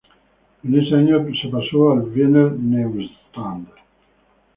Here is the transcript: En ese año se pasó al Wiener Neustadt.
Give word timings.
En 0.63 0.73
ese 0.79 0.95
año 0.95 1.27
se 1.39 1.47
pasó 1.49 1.91
al 1.91 1.99
Wiener 2.09 2.53
Neustadt. 2.53 3.67